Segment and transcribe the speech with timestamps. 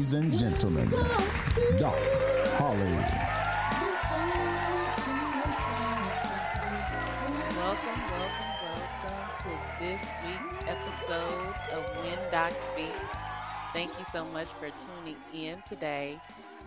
[0.00, 0.88] Ladies and gentlemen,
[1.78, 1.98] Doc
[2.56, 2.78] Holly.
[7.54, 12.96] Welcome, welcome, welcome to this week's episode of When Doc Speaks.
[13.74, 16.18] Thank you so much for tuning in today.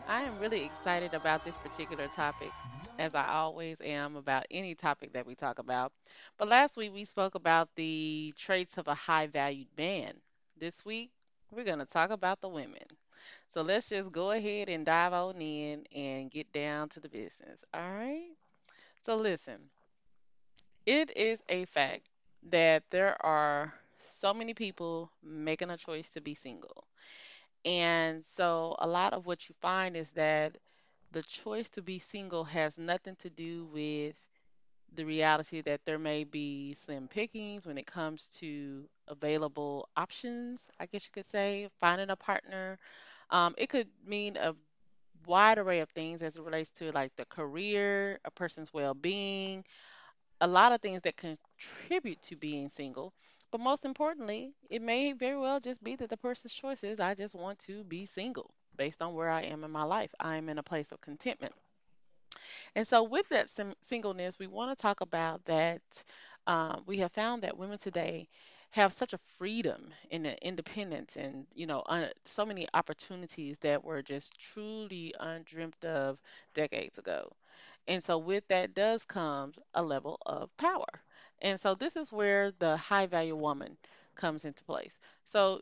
[0.07, 2.51] I am really excited about this particular topic,
[2.99, 5.91] as I always am about any topic that we talk about.
[6.37, 10.17] But last week we spoke about the traits of a high valued man.
[10.55, 11.09] This week
[11.49, 12.92] we're going to talk about the women.
[13.53, 17.63] So let's just go ahead and dive on in and get down to the business.
[17.73, 18.29] All right?
[19.05, 19.69] So listen.
[20.85, 22.07] It is a fact
[22.43, 26.87] that there are so many people making a choice to be single.
[27.65, 30.57] And so a lot of what you find is that
[31.11, 34.15] the choice to be single has nothing to do with
[34.95, 40.85] the reality that there may be slim pickings when it comes to available options, I
[40.87, 42.79] guess you could say, finding a partner.
[43.29, 44.55] Um, it could mean a
[45.25, 49.63] wide array of things as it relates to like the career, a person's well-being,
[50.41, 53.13] a lot of things that contribute to being single.
[53.51, 57.13] But most importantly, it may very well just be that the person's choice is I
[57.15, 60.13] just want to be single based on where I am in my life.
[60.19, 61.53] I am in a place of contentment.
[62.75, 63.49] And so, with that
[63.81, 65.81] singleness, we want to talk about that.
[66.45, 68.27] Um, we have found that women today
[68.73, 73.83] have such a freedom and an independence, and you know, un- so many opportunities that
[73.83, 76.19] were just truly undreamt of
[76.53, 77.31] decades ago.
[77.87, 81.03] And so, with that does comes a level of power.
[81.41, 83.77] And so, this is where the high value woman
[84.15, 84.99] comes into place.
[85.25, 85.61] So,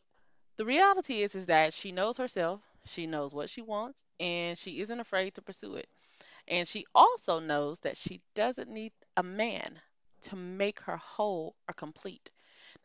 [0.57, 4.79] the reality is, is that she knows herself, she knows what she wants, and she
[4.81, 5.89] isn't afraid to pursue it.
[6.47, 9.81] And she also knows that she doesn't need a man
[10.23, 12.29] to make her whole or complete.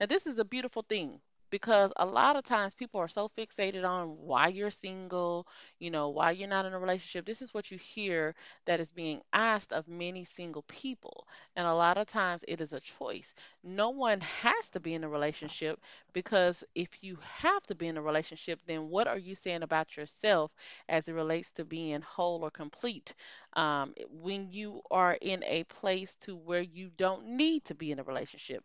[0.00, 1.20] Now, this is a beautiful thing
[1.50, 5.46] because a lot of times people are so fixated on why you're single,
[5.78, 7.24] you know, why you're not in a relationship.
[7.24, 8.34] This is what you hear
[8.64, 11.26] that is being asked of many single people.
[11.54, 13.32] And a lot of times it is a choice.
[13.62, 15.78] No one has to be in a relationship
[16.12, 19.96] because if you have to be in a relationship, then what are you saying about
[19.96, 20.50] yourself
[20.88, 23.14] as it relates to being whole or complete?
[23.54, 27.98] Um, when you are in a place to where you don't need to be in
[28.00, 28.64] a relationship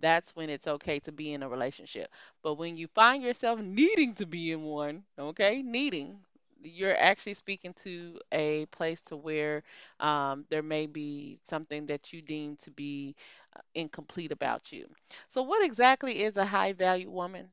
[0.00, 2.10] that's when it's okay to be in a relationship.
[2.42, 6.18] But when you find yourself needing to be in one, okay, needing,
[6.62, 9.62] you're actually speaking to a place to where
[10.00, 13.14] um, there may be something that you deem to be
[13.56, 14.86] uh, incomplete about you.
[15.28, 17.48] So, what exactly is a high value woman?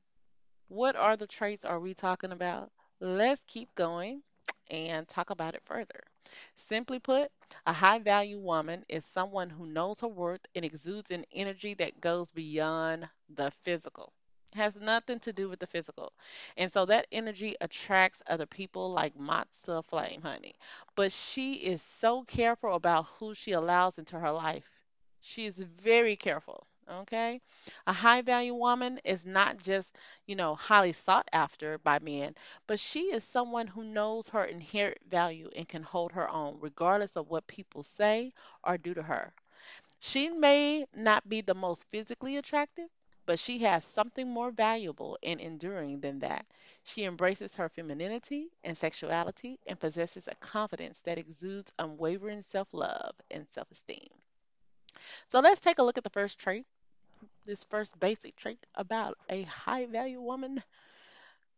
[0.69, 2.71] What are the traits are we talking about?
[3.01, 4.23] Let's keep going
[4.69, 6.03] and talk about it further.
[6.55, 7.31] Simply put,
[7.65, 12.01] a high value woman is someone who knows her worth and exudes an energy that
[12.01, 14.13] goes beyond the physical.
[14.55, 16.13] Has nothing to do with the physical.
[16.57, 19.13] And so that energy attracts other people like
[19.65, 20.55] to flame, honey.
[20.95, 24.69] But she is so careful about who she allows into her life.
[25.21, 26.67] She is very careful.
[26.89, 27.41] Okay?
[27.87, 29.95] A high value woman is not just,
[30.25, 32.35] you know, highly sought after by men,
[32.67, 37.15] but she is someone who knows her inherent value and can hold her own, regardless
[37.15, 38.33] of what people say
[38.63, 39.33] or do to her.
[39.99, 42.89] She may not be the most physically attractive,
[43.25, 46.45] but she has something more valuable and enduring than that.
[46.83, 53.15] She embraces her femininity and sexuality and possesses a confidence that exudes unwavering self love
[53.31, 54.09] and self esteem.
[55.29, 56.65] So let's take a look at the first trait,
[57.45, 60.63] this first basic trait about a high value woman.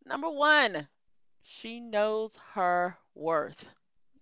[0.05, 0.87] Number one,
[1.43, 3.65] she knows her worth.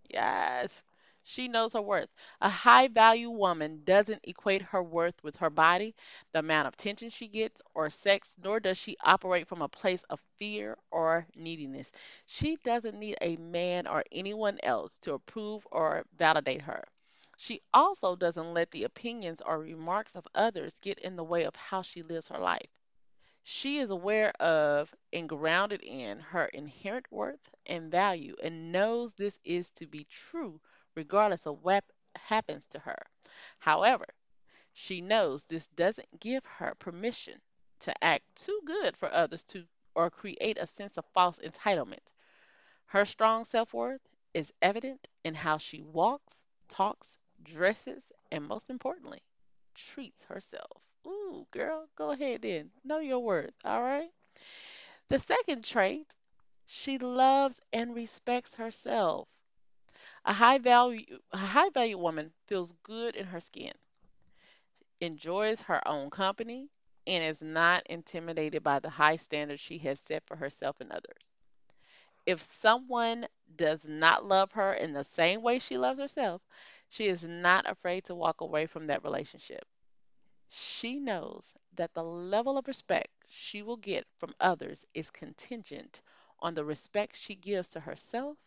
[0.10, 0.84] Yes,
[1.24, 2.10] she knows her worth.
[2.42, 5.96] A high value woman doesn't equate her worth with her body,
[6.34, 10.04] the amount of attention she gets, or sex, nor does she operate from a place
[10.04, 11.92] of fear or neediness.
[12.26, 16.84] She doesn't need a man or anyone else to approve or validate her.
[17.42, 21.56] She also doesn't let the opinions or remarks of others get in the way of
[21.56, 22.70] how she lives her life.
[23.44, 29.40] She is aware of and grounded in her inherent worth and value and knows this
[29.46, 30.60] is to be true
[30.96, 33.02] regardless of what happens to her.
[33.60, 34.06] However,
[34.74, 37.42] she knows this doesn't give her permission
[37.80, 39.66] to act too good for others to
[39.96, 42.12] or create a sense of false entitlement.
[42.88, 44.02] Her strong self-worth
[44.34, 49.22] is evident in how she walks, talks, dresses, and most importantly,
[49.76, 50.82] treats herself.
[51.08, 52.72] Ooh, girl, go ahead then.
[52.84, 54.12] Know your worth, all right?
[55.10, 56.16] The second trait,
[56.66, 59.28] She loves and respects herself.
[60.24, 63.74] A high value a high value woman feels good in her skin,
[65.02, 66.70] enjoys her own company,
[67.06, 71.36] and is not intimidated by the high standards she has set for herself and others.
[72.26, 73.28] If someone
[73.58, 76.42] does not love her in the same way she loves herself,
[76.90, 79.66] she is not afraid to walk away from that relationship.
[80.50, 86.02] She knows that the level of respect she will get from others is contingent
[86.40, 88.38] on the respect she gives to herself,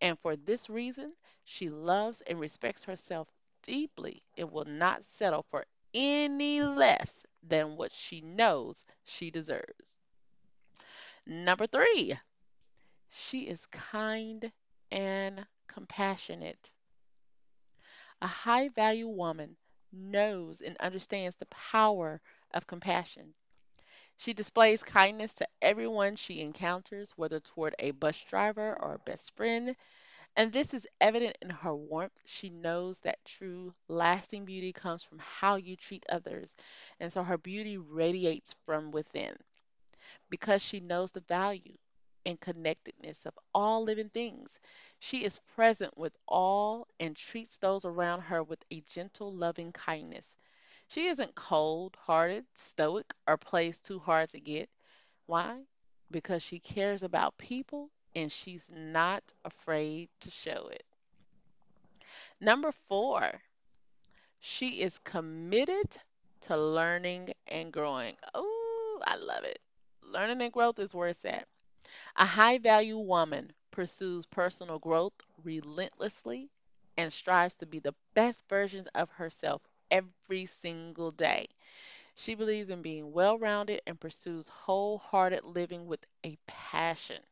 [0.00, 1.14] and for this reason,
[1.44, 3.28] she loves and respects herself
[3.62, 9.98] deeply and will not settle for any less than what she knows she deserves.
[11.26, 12.18] Number three,
[13.10, 14.52] she is kind
[14.90, 16.71] and compassionate.
[18.22, 19.58] A high value woman
[19.92, 22.22] knows and understands the power
[22.52, 23.34] of compassion.
[24.16, 29.36] She displays kindness to everyone she encounters, whether toward a bus driver or a best
[29.36, 29.76] friend,
[30.36, 32.20] and this is evident in her warmth.
[32.24, 36.54] She knows that true, lasting beauty comes from how you treat others,
[37.00, 39.36] and so her beauty radiates from within
[40.30, 41.76] because she knows the value
[42.26, 44.60] and connectedness of all living things.
[44.98, 50.26] She is present with all and treats those around her with a gentle, loving kindness.
[50.88, 54.70] She isn't cold hearted, stoic, or plays too hard to get.
[55.26, 55.62] Why?
[56.10, 60.84] Because she cares about people and she's not afraid to show it.
[62.40, 63.42] Number four,
[64.40, 65.96] she is committed
[66.42, 68.16] to learning and growing.
[68.34, 69.60] Oh, I love it.
[70.02, 71.48] Learning and growth is where it's at.
[72.16, 75.12] A high value woman pursues personal growth
[75.44, 76.50] relentlessly
[76.96, 81.48] and strives to be the best version of herself every single day.
[82.14, 87.22] She believes in being well rounded and pursues wholehearted living with a passion.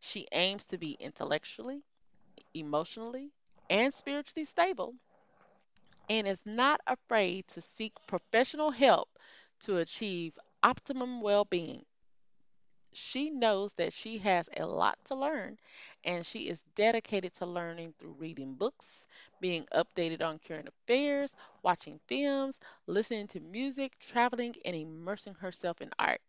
[0.00, 1.84] She aims to be intellectually,
[2.54, 3.32] emotionally,
[3.70, 4.94] and spiritually stable
[6.08, 9.18] and is not afraid to seek professional help
[9.60, 11.84] to achieve optimum well being.
[12.94, 15.58] She knows that she has a lot to learn,
[16.04, 19.06] and she is dedicated to learning through reading books,
[19.38, 25.90] being updated on current affairs, watching films, listening to music, traveling, and immersing herself in
[25.98, 26.22] art.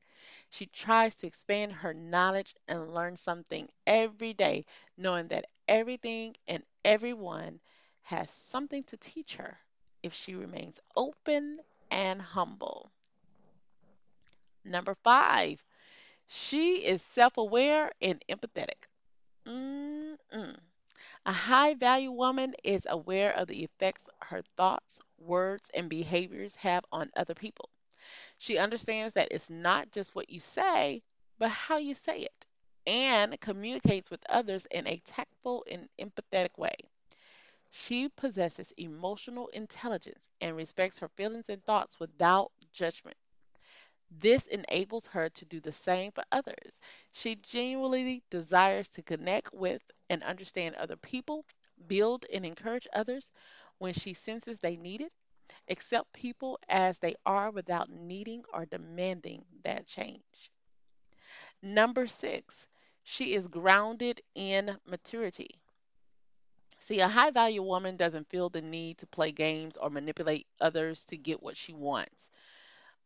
[0.50, 4.66] She tries to expand her knowledge and learn something every day,
[4.98, 7.62] knowing that everything and everyone
[8.02, 9.60] has something to teach her
[10.04, 11.62] if she remains open
[11.92, 12.92] and humble.
[14.66, 15.64] Number five,
[16.28, 18.88] she is self aware and empathetic.
[19.48, 20.60] Mm-mm.
[21.26, 26.86] A high value woman is aware of the effects her thoughts, words, and behaviors have
[26.92, 27.70] on other people.
[28.38, 31.04] She understands that it's not just what you say,
[31.38, 32.48] but how you say it,
[32.88, 36.76] and communicates with others in a tactful and empathetic way.
[37.70, 43.18] She possesses emotional intelligence and respects her feelings and thoughts without judgment.
[44.20, 46.80] This enables her to do the same for others.
[47.12, 51.46] She genuinely desires to connect with and understand other people,
[51.88, 53.32] build and encourage others
[53.78, 55.14] when she senses they need it,
[55.68, 60.52] accept people as they are without needing or demanding that change.
[61.62, 62.66] Number six,
[63.04, 65.60] she is grounded in maturity.
[66.80, 71.04] See, a high value woman doesn't feel the need to play games or manipulate others
[71.08, 72.30] to get what she wants.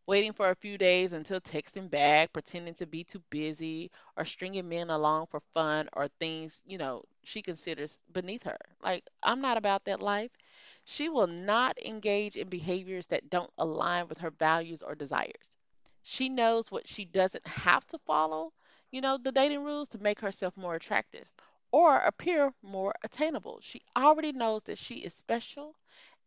[0.09, 4.67] Waiting for a few days until texting back, pretending to be too busy, or stringing
[4.69, 8.57] men along for fun or things, you know, she considers beneath her.
[8.83, 10.31] Like, I'm not about that life.
[10.85, 15.55] She will not engage in behaviors that don't align with her values or desires.
[16.03, 18.53] She knows what she doesn't have to follow,
[18.91, 21.27] you know, the dating rules to make herself more attractive
[21.71, 23.59] or appear more attainable.
[23.61, 25.75] She already knows that she is special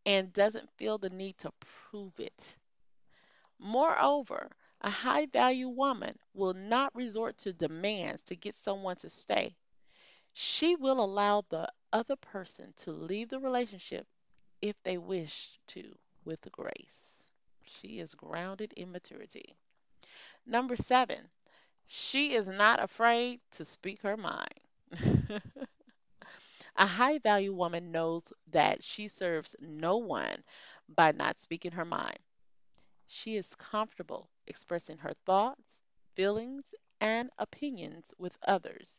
[0.06, 2.56] and doesn't feel the need to prove it.
[3.62, 4.50] Moreover,
[4.82, 9.56] a high value woman will not resort to demands to get someone to stay.
[10.34, 14.06] She will allow the other person to leave the relationship
[14.62, 17.28] if they wish to with grace.
[17.64, 19.56] She is grounded in maturity.
[20.46, 21.30] Number seven,
[21.86, 24.60] she is not afraid to speak her mind.
[26.76, 30.44] a high value woman knows that she serves no one
[30.88, 32.18] by not speaking her mind.
[33.12, 35.80] She is comfortable expressing her thoughts,
[36.16, 38.98] feelings, and opinions with others,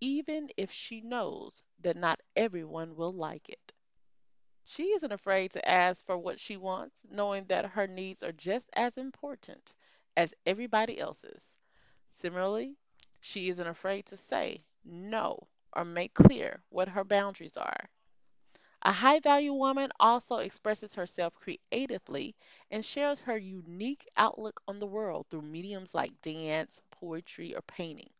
[0.00, 3.72] even if she knows that not everyone will like it.
[4.64, 8.68] She isn't afraid to ask for what she wants, knowing that her needs are just
[8.74, 9.74] as important
[10.16, 11.54] as everybody else's.
[12.10, 12.76] Similarly,
[13.20, 17.90] She isn't afraid to say no or make clear what her boundaries are.
[18.84, 22.34] A high value woman also expresses herself creatively
[22.70, 28.10] and shares her unique outlook on the world through mediums like dance, poetry, or painting.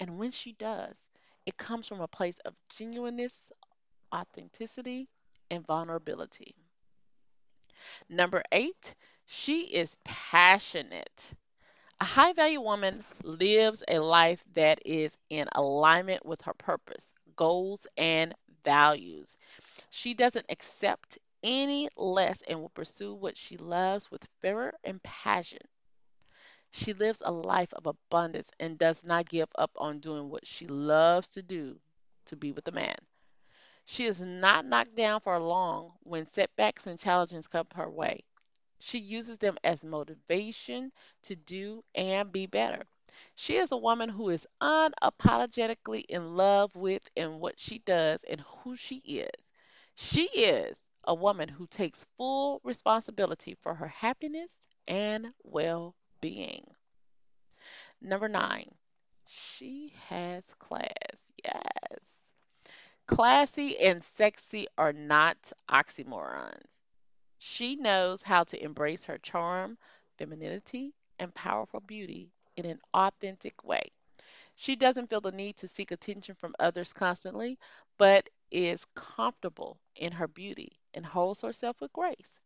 [0.00, 0.96] And when she does,
[1.46, 3.52] it comes from a place of genuineness,
[4.14, 5.08] authenticity,
[5.50, 6.54] and vulnerability.
[8.08, 8.94] Number eight,
[9.26, 11.34] she is passionate.
[12.00, 17.86] A high value woman lives a life that is in alignment with her purpose, goals,
[17.96, 18.34] and
[18.64, 19.36] values.
[19.96, 25.62] She doesn't accept any less and will pursue what she loves with fervor and passion.
[26.70, 30.66] She lives a life of abundance and does not give up on doing what she
[30.66, 31.80] loves to do
[32.26, 32.96] to be with a man.
[33.86, 38.24] She is not knocked down for long when setbacks and challenges come her way.
[38.78, 42.86] She uses them as motivation to do and be better.
[43.34, 48.40] She is a woman who is unapologetically in love with and what she does and
[48.42, 49.52] who she is.
[49.96, 54.50] She is a woman who takes full responsibility for her happiness
[54.86, 56.76] and well being.
[58.00, 58.76] Number nine,
[59.26, 60.88] she has class.
[61.42, 62.12] Yes.
[63.06, 66.68] Classy and sexy are not oxymorons.
[67.38, 69.78] She knows how to embrace her charm,
[70.18, 73.92] femininity, and powerful beauty in an authentic way.
[74.54, 77.58] She doesn't feel the need to seek attention from others constantly,
[77.98, 82.38] but is comfortable in her beauty and holds herself with grace.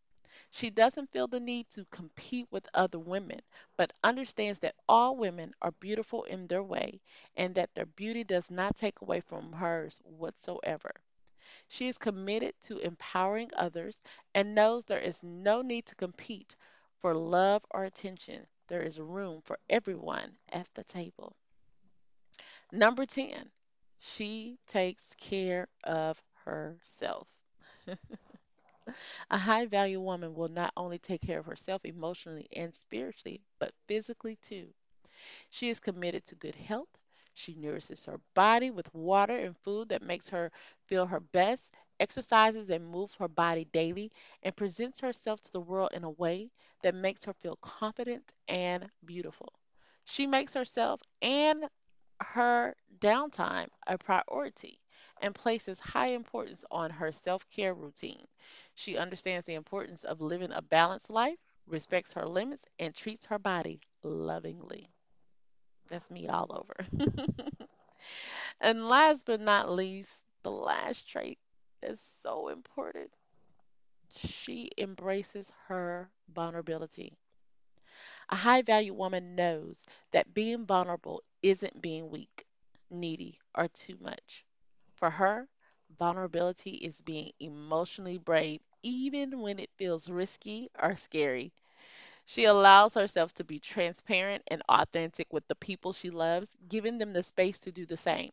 [0.51, 3.43] She doesn't feel the need to compete with other women,
[3.77, 7.01] but understands that all women are beautiful in their way
[7.37, 10.93] and that their beauty does not take away from hers whatsoever.
[11.69, 14.01] She is committed to empowering others
[14.35, 16.57] and knows there is no need to compete
[16.99, 18.47] for love or attention.
[18.69, 21.37] There is room for everyone at the table.
[22.73, 23.53] Number 10,
[24.01, 27.29] she takes care of herself.
[29.31, 33.73] A high value woman will not only take care of herself emotionally and spiritually, but
[33.89, 34.75] physically too.
[35.51, 36.89] She is committed to good health.
[37.35, 40.53] She nourishes her body with water and food that makes her
[40.87, 45.91] feel her best, exercises and moves her body daily, and presents herself to the world
[45.95, 46.51] in a way
[46.83, 49.53] that makes her feel confident and beautiful.
[50.05, 51.69] She makes herself and
[52.21, 54.81] her downtime a priority
[55.21, 58.27] and places high importance on her self care routine.
[58.75, 63.39] She understands the importance of living a balanced life, respects her limits, and treats her
[63.39, 64.91] body lovingly.
[65.89, 66.87] That's me all over.
[68.61, 71.39] and last but not least, the last trait
[71.83, 73.11] that's so important
[74.15, 77.20] she embraces her vulnerability.
[78.31, 82.47] A high value woman knows that being vulnerable isn't being weak,
[82.91, 84.47] needy, or too much.
[84.95, 85.49] For her,
[85.99, 91.53] vulnerability is being emotionally brave even when it feels risky or scary.
[92.25, 97.13] She allows herself to be transparent and authentic with the people she loves, giving them
[97.13, 98.33] the space to do the same.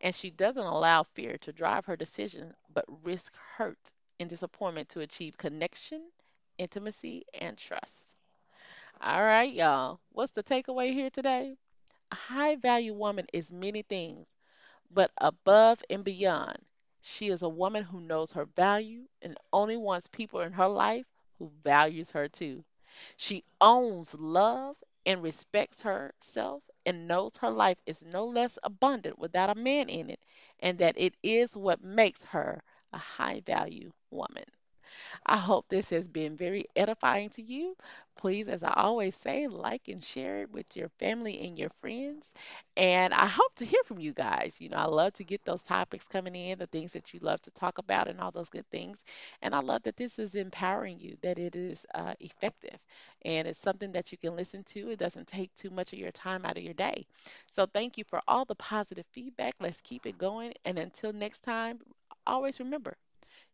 [0.00, 5.00] And she doesn't allow fear to drive her decisions, but risk hurt and disappointment to
[5.00, 6.10] achieve connection,
[6.58, 8.11] intimacy, and trust.
[9.02, 10.00] All right, y'all.
[10.12, 11.58] What's the takeaway here today?
[12.12, 14.28] A high value woman is many things,
[14.90, 16.58] but above and beyond,
[17.02, 21.06] she is a woman who knows her value and only wants people in her life
[21.38, 22.64] who values her too.
[23.16, 29.50] She owns love and respects herself and knows her life is no less abundant without
[29.50, 30.20] a man in it,
[30.60, 34.44] and that it is what makes her a high value woman.
[35.26, 37.76] I hope this has been very edifying to you.
[38.16, 42.32] Please, as I always say, like and share it with your family and your friends.
[42.76, 44.56] And I hope to hear from you guys.
[44.60, 47.40] You know, I love to get those topics coming in, the things that you love
[47.42, 49.04] to talk about, and all those good things.
[49.42, 52.78] And I love that this is empowering you, that it is uh, effective,
[53.24, 54.90] and it's something that you can listen to.
[54.90, 57.06] It doesn't take too much of your time out of your day.
[57.46, 59.54] So, thank you for all the positive feedback.
[59.60, 60.54] Let's keep it going.
[60.64, 61.80] And until next time,
[62.26, 62.96] always remember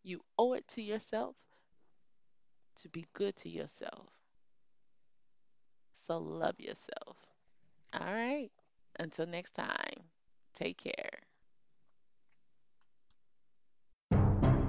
[0.08, 1.36] you owe it to yourself
[2.80, 4.08] to be good to yourself.
[6.06, 7.16] So love yourself.
[7.92, 8.50] All right.
[8.98, 10.04] Until next time,
[10.54, 11.20] take care.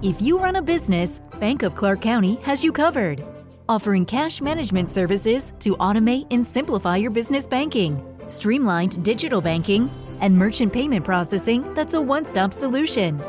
[0.02, 3.22] If you run a business, Bank of Clark County has you covered.
[3.68, 10.36] Offering cash management services to automate and simplify your business banking, streamlined digital banking, and
[10.36, 13.22] merchant payment processing that's a one stop solution.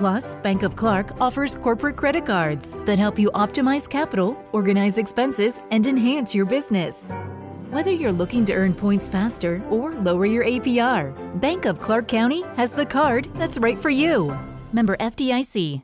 [0.00, 5.60] Plus, Bank of Clark offers corporate credit cards that help you optimize capital, organize expenses,
[5.70, 7.10] and enhance your business.
[7.68, 12.44] Whether you're looking to earn points faster or lower your APR, Bank of Clark County
[12.56, 14.34] has the card that's right for you.
[14.72, 15.82] Member FDIC.